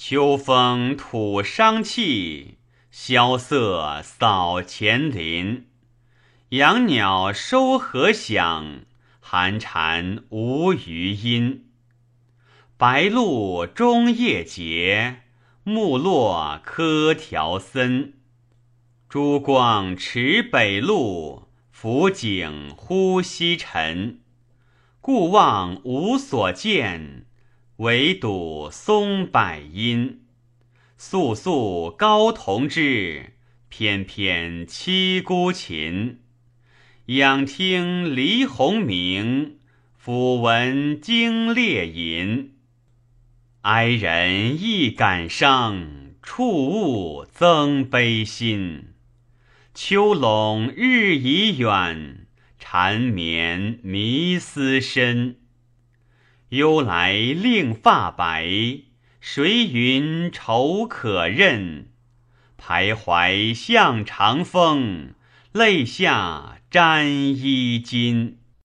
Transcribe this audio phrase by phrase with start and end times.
[0.00, 5.66] 秋风吐伤气，萧瑟扫前林。
[6.50, 8.82] 杨鸟收禾响，
[9.18, 11.66] 寒蝉无余音。
[12.76, 15.22] 白露中夜节，
[15.64, 18.14] 木落柯条森。
[19.08, 24.20] 珠光持北路，浮景忽西沉。
[25.00, 27.24] 故望无所见。
[27.78, 30.22] 唯睹松柏阴，
[30.96, 33.34] 肃肃高同之，
[33.68, 36.18] 翩翩栖孤琴。
[37.06, 39.58] 仰听离鸿鸣，
[39.96, 42.54] 俯闻惊猎吟。
[43.60, 45.88] 哀人亦感伤，
[46.20, 48.88] 触物增悲心。
[49.72, 52.26] 秋笼日已远，
[52.58, 55.36] 缠绵迷思深。
[56.50, 58.48] 忧来令发白，
[59.20, 61.88] 谁云愁可任？
[62.58, 65.12] 徘徊向长风，
[65.52, 68.38] 泪下沾衣襟。